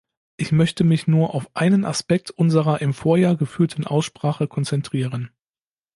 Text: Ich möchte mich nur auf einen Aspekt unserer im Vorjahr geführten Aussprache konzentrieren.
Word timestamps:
Ich 0.35 0.51
möchte 0.51 0.83
mich 0.83 1.05
nur 1.05 1.35
auf 1.35 1.55
einen 1.55 1.85
Aspekt 1.85 2.31
unserer 2.31 2.81
im 2.81 2.91
Vorjahr 2.91 3.35
geführten 3.37 3.85
Aussprache 3.85 4.47
konzentrieren. 4.47 5.29